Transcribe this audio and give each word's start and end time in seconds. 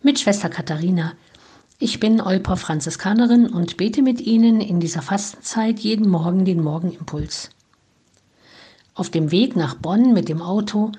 mit 0.00 0.20
Schwester 0.20 0.48
Katharina. 0.48 1.14
Ich 1.80 1.98
bin 1.98 2.20
Olper 2.20 2.56
Franziskanerin 2.56 3.46
und 3.46 3.76
bete 3.76 4.00
mit 4.00 4.20
Ihnen 4.20 4.60
in 4.60 4.78
dieser 4.78 5.02
Fastenzeit 5.02 5.80
jeden 5.80 6.08
Morgen 6.08 6.44
den 6.44 6.62
Morgenimpuls. 6.62 7.50
Auf 8.94 9.10
dem 9.10 9.32
Weg 9.32 9.56
nach 9.56 9.74
Bonn 9.74 10.12
mit 10.12 10.28
dem 10.28 10.40
Auto 10.40 10.92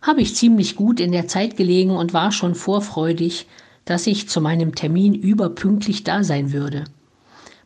habe 0.00 0.22
ich 0.22 0.34
ziemlich 0.34 0.76
gut 0.76 0.98
in 0.98 1.12
der 1.12 1.28
Zeit 1.28 1.56
gelegen 1.56 1.90
und 1.90 2.14
war 2.14 2.32
schon 2.32 2.54
vorfreudig, 2.54 3.46
dass 3.84 4.06
ich 4.06 4.28
zu 4.28 4.40
meinem 4.40 4.74
Termin 4.74 5.14
überpünktlich 5.14 6.04
da 6.04 6.24
sein 6.24 6.52
würde. 6.52 6.84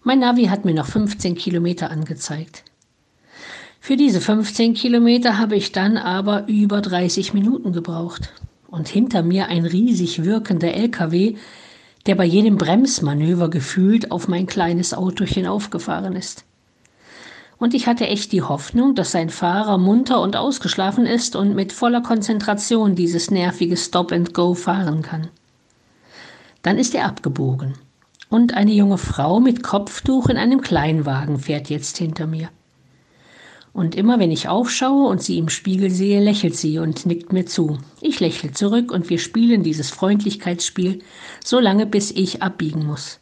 Mein 0.03 0.19
Navi 0.19 0.47
hat 0.47 0.65
mir 0.65 0.75
noch 0.75 0.87
15 0.87 1.37
Kilometer 1.37 1.91
angezeigt. 1.91 2.65
Für 3.79 3.97
diese 3.97 4.21
15 4.21 4.75
Kilometer 4.75 5.39
habe 5.39 5.55
ich 5.55 5.71
dann 5.71 5.97
aber 5.97 6.49
über 6.49 6.81
30 6.81 7.35
Minuten 7.35 7.73
gebraucht. 7.73 8.33
Und 8.73 8.89
hinter 8.89 9.23
mir 9.23 9.49
ein 9.49 9.67
riesig 9.67 10.25
wirkender 10.25 10.73
LKW, 10.73 11.37
der 12.07 12.15
bei 12.15 12.25
jedem 12.25 12.57
Bremsmanöver 12.57 13.51
gefühlt 13.51 14.11
auf 14.11 14.29
mein 14.29 14.47
kleines 14.47 14.95
Autochen 14.95 15.47
aufgefahren 15.47 16.17
ist. 16.17 16.47
Und 17.59 17.75
ich 17.75 17.87
hatte 17.87 18.07
echt 18.07 18.33
die 18.33 18.41
Hoffnung, 18.41 18.95
dass 18.95 19.13
sein 19.13 19.29
Fahrer 19.29 19.77
munter 19.77 20.23
und 20.23 20.37
ausgeschlafen 20.37 21.05
ist 21.05 21.37
und 21.37 21.55
mit 21.55 21.71
voller 21.71 22.01
Konzentration 22.01 22.95
dieses 22.95 23.31
nervige 23.31 23.77
Stop 23.77 24.11
and 24.11 24.33
Go 24.33 24.55
fahren 24.55 25.03
kann. 25.03 25.29
Dann 26.63 26.79
ist 26.79 26.95
er 26.95 27.05
abgebogen. 27.05 27.75
Und 28.31 28.55
eine 28.55 28.73
junge 28.73 28.97
Frau 28.97 29.39
mit 29.39 29.63
Kopftuch 29.63 30.31
in 30.31 30.39
einem 30.39 30.63
Kleinwagen 30.63 31.39
fährt 31.39 31.69
jetzt 31.69 31.99
hinter 31.99 32.27
mir. 32.27 32.49
Und 33.73 33.95
immer 33.95 34.19
wenn 34.19 34.31
ich 34.31 34.49
aufschaue 34.49 35.09
und 35.09 35.23
sie 35.23 35.39
im 35.39 35.49
Spiegel 35.49 35.91
sehe, 35.91 36.23
lächelt 36.23 36.57
sie 36.57 36.79
und 36.79 37.07
nickt 37.07 37.33
mir 37.33 37.47
zu. 37.47 37.79
Ich 38.01 38.21
lächle 38.21 38.53
zurück 38.53 38.93
und 38.93 39.09
wir 39.09 39.19
spielen 39.19 39.63
dieses 39.63 39.91
Freundlichkeitsspiel 39.91 41.03
so 41.43 41.59
lange, 41.59 41.87
bis 41.87 42.11
ich 42.11 42.43
abbiegen 42.43 42.85
muss. 42.85 43.19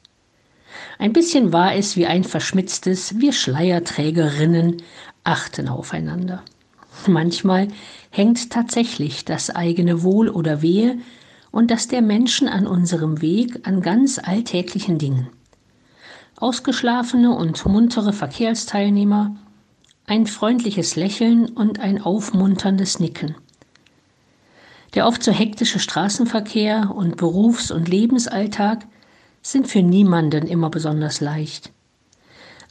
Ein 0.99 1.13
bisschen 1.13 1.53
war 1.53 1.75
es 1.75 1.97
wie 1.97 2.07
ein 2.07 2.25
verschmitztes, 2.25 3.21
wir 3.21 3.33
Schleierträgerinnen 3.33 4.83
achten 5.25 5.69
aufeinander. 5.69 6.43
Manchmal 7.07 7.69
hängt 8.11 8.51
tatsächlich 8.51 9.25
das 9.25 9.51
eigene 9.51 10.03
Wohl 10.03 10.29
oder 10.29 10.63
Wehe 10.63 10.99
und 11.53 11.71
das 11.71 11.89
der 11.89 12.03
Menschen 12.03 12.49
an 12.49 12.67
unserem 12.67 13.23
Weg 13.23 13.67
an 13.67 13.83
ganz 13.83 14.19
alltäglichen 14.19 14.99
Dingen. 14.99 15.29
Ausgeschlafene 16.37 17.35
und 17.35 17.65
muntere 17.67 18.13
Verkehrsteilnehmer, 18.13 19.37
ein 20.11 20.27
freundliches 20.27 20.97
Lächeln 20.97 21.47
und 21.51 21.79
ein 21.79 22.03
aufmunterndes 22.03 22.99
Nicken. 22.99 23.37
Der 24.97 25.07
oft 25.07 25.23
so 25.23 25.31
hektische 25.31 25.79
Straßenverkehr 25.79 26.93
und 26.93 27.17
Berufs- 27.17 27.71
und 27.71 27.89
Lebensalltag 27.89 28.89
sind 29.41 29.69
für 29.69 29.83
niemanden 29.83 30.49
immer 30.49 30.69
besonders 30.69 31.21
leicht. 31.21 31.71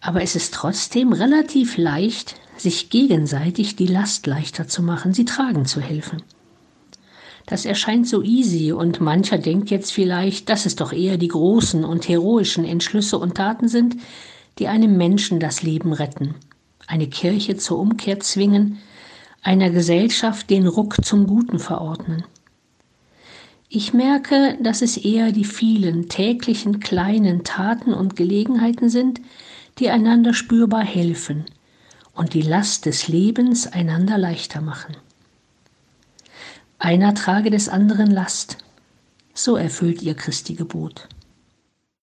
Aber 0.01 0.21
es 0.21 0.35
ist 0.35 0.53
trotzdem 0.53 1.13
relativ 1.13 1.77
leicht, 1.77 2.35
sich 2.57 2.89
gegenseitig 2.89 3.77
die 3.77 3.87
Last 3.87 4.27
leichter 4.27 4.67
zu 4.67 4.83
machen, 4.83 5.13
sie 5.13 5.23
tragen 5.23 5.65
zu 5.65 5.79
helfen. 5.79 6.21
Das 7.45 7.63
erscheint 7.63 8.05
so 8.05 8.21
easy 8.21 8.73
und 8.73 8.99
mancher 8.99 9.37
denkt 9.37 9.69
jetzt 9.69 9.93
vielleicht, 9.93 10.49
dass 10.49 10.65
es 10.65 10.75
doch 10.75 10.91
eher 10.91 11.15
die 11.15 11.29
großen 11.29 11.85
und 11.85 12.09
heroischen 12.09 12.65
Entschlüsse 12.65 13.17
und 13.17 13.35
Taten 13.35 13.69
sind, 13.69 13.95
die 14.57 14.67
einem 14.67 14.97
Menschen 14.97 15.39
das 15.39 15.63
Leben 15.63 15.93
retten 15.93 16.35
eine 16.89 17.07
Kirche 17.07 17.55
zur 17.55 17.77
Umkehr 17.77 18.19
zwingen, 18.19 18.79
einer 19.43 19.69
Gesellschaft 19.69 20.49
den 20.49 20.65
Ruck 20.65 21.05
zum 21.05 21.27
Guten 21.27 21.59
verordnen. 21.59 22.25
Ich 23.69 23.93
merke, 23.93 24.57
dass 24.59 24.81
es 24.81 24.97
eher 24.97 25.31
die 25.31 25.45
vielen 25.45 26.09
täglichen 26.09 26.79
kleinen 26.79 27.43
Taten 27.43 27.93
und 27.93 28.15
Gelegenheiten 28.15 28.89
sind, 28.89 29.21
die 29.77 29.91
einander 29.91 30.33
spürbar 30.33 30.83
helfen 30.83 31.45
und 32.15 32.33
die 32.33 32.41
Last 32.41 32.87
des 32.87 33.07
Lebens 33.07 33.67
einander 33.67 34.17
leichter 34.17 34.59
machen. 34.59 34.97
Einer 36.79 37.13
trage 37.13 37.51
des 37.51 37.69
anderen 37.69 38.09
Last, 38.09 38.57
so 39.35 39.57
erfüllt 39.57 40.01
ihr 40.01 40.15
Christi 40.15 40.55
Gebot. 40.55 41.07